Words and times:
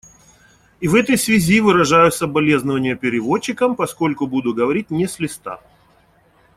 И 0.79 0.87
в 0.87 0.95
этой 0.95 1.15
связи 1.15 1.59
выражаю 1.61 2.11
соболезнование 2.11 2.95
переводчикам, 2.95 3.75
поскольку 3.75 4.25
буду 4.25 4.51
говорить 4.51 4.89
не 4.89 5.05
с 5.05 5.19
листа. 5.19 5.59